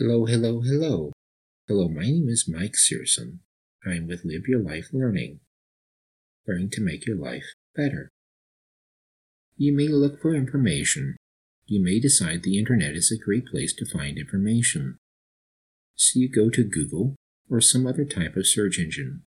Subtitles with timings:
[0.00, 1.10] Hello, hello, hello.
[1.66, 3.40] Hello, my name is Mike Searson.
[3.84, 5.40] I'm with Live Your Life Learning,
[6.46, 8.08] learning to make your life better.
[9.56, 11.16] You may look for information.
[11.66, 14.98] You may decide the internet is a great place to find information.
[15.96, 17.16] So you go to Google
[17.50, 19.22] or some other type of search engine.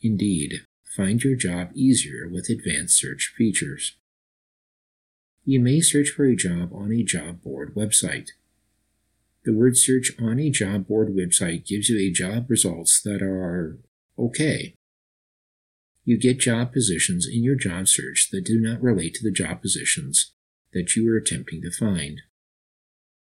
[0.02, 0.62] Indeed,
[0.96, 3.98] find your job easier with advanced search features.
[5.44, 8.30] You may search for a job on a job board website.
[9.44, 13.78] The word search on a job board website gives you a job results that are
[14.18, 14.74] okay.
[16.04, 19.62] You get job positions in your job search that do not relate to the job
[19.62, 20.34] positions
[20.74, 22.22] that you are attempting to find.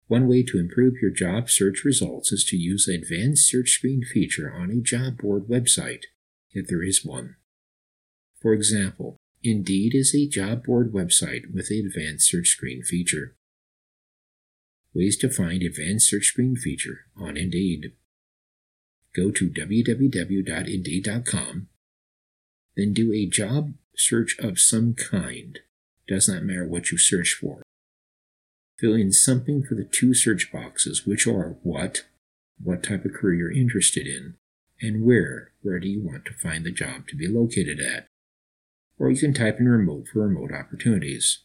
[0.08, 4.04] One way to improve your job search results is to use the advanced search screen
[4.04, 6.04] feature on a job board website,
[6.52, 7.38] if there is one.
[8.40, 13.36] For example, Indeed is a job board website with the advanced search screen feature.
[14.94, 17.94] Ways to find advanced search screen feature on Indeed.
[19.16, 21.68] Go to www.indeed.com,
[22.76, 25.62] then do a job search of some kind.
[26.08, 27.64] Does not matter what you search for.
[28.80, 32.06] Fill in something for the two search boxes, which are what,
[32.62, 34.36] what type of career you're interested in,
[34.82, 38.08] and where, where do you want to find the job to be located at.
[39.00, 41.44] Or you can type in remote for remote opportunities.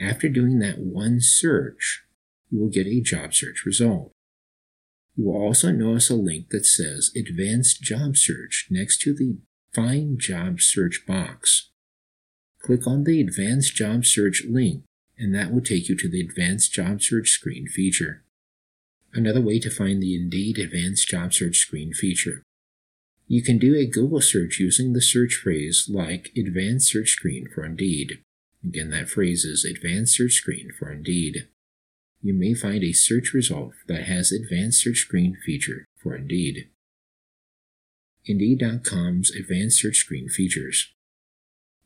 [0.00, 2.02] After doing that one search,
[2.50, 4.10] you will get a job search result.
[5.16, 9.38] You will also notice a link that says Advanced Job Search next to the
[9.74, 11.70] Find Job Search box.
[12.60, 14.84] Click on the Advanced Job Search link
[15.22, 18.24] and that will take you to the Advanced Job Search Screen feature.
[19.14, 22.42] Another way to find the Indeed Advanced Job Search Screen feature.
[23.28, 27.64] You can do a Google search using the search phrase like Advanced Search Screen for
[27.64, 28.18] Indeed.
[28.64, 31.46] Again, that phrase is Advanced Search Screen for Indeed.
[32.20, 36.68] You may find a search result that has Advanced Search Screen feature for Indeed.
[38.24, 40.92] Indeed.com's Advanced Search Screen features.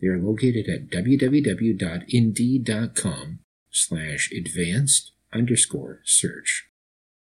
[0.01, 3.39] They are located at www.indeed.com
[3.71, 6.69] slash advanced underscore search.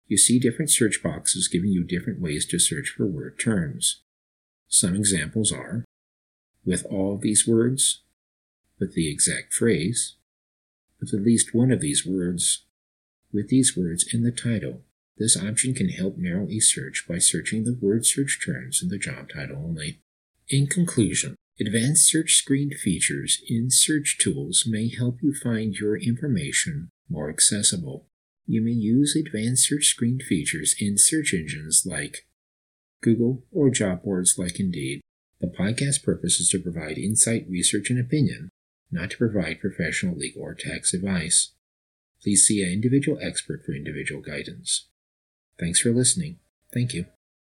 [0.06, 4.02] You see different search boxes giving you different ways to search for word terms.
[4.68, 5.84] Some examples are
[6.64, 8.02] with all these words,
[8.78, 10.16] with the exact phrase,
[11.00, 12.64] with at least one of these words,
[13.32, 14.82] with these words in the title.
[15.16, 18.98] This option can help narrow a search by searching the word search terms in the
[18.98, 20.00] job title only.
[20.48, 26.90] In conclusion, Advanced search screen features in search tools may help you find your information
[27.08, 28.06] more accessible.
[28.44, 32.26] You may use advanced search screen features in search engines like
[33.02, 35.00] Google or job boards like Indeed.
[35.40, 38.50] The podcast purpose is to provide insight, research, and opinion,
[38.90, 41.52] not to provide professional legal or tax advice.
[42.20, 44.88] Please see an individual expert for individual guidance.
[45.60, 46.38] Thanks for listening.
[46.72, 47.06] Thank you.